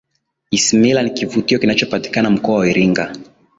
isimila 0.51 1.03
ni 1.03 1.09
kivutio 1.11 1.59
kinachopatikana 1.59 2.29
mkoa 2.29 2.55
wa 2.59 2.67
iringa 2.69 3.15